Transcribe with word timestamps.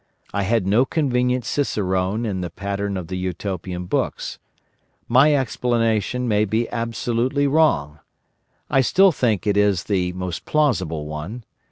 I 0.33 0.41
had 0.41 0.65
no 0.65 0.83
convenient 0.83 1.45
cicerone 1.45 2.25
in 2.25 2.41
the 2.41 2.49
pattern 2.49 2.97
of 2.97 3.07
the 3.07 3.19
Utopian 3.19 3.85
books. 3.85 4.39
My 5.07 5.35
explanation 5.35 6.27
may 6.27 6.43
be 6.43 6.67
absolutely 6.71 7.45
wrong. 7.45 7.99
I 8.67 8.81
still 8.81 9.11
think 9.11 9.45
it 9.45 9.57
is 9.57 9.83
the 9.83 10.11
most 10.13 10.45
plausible 10.45 11.05
one. 11.05 11.43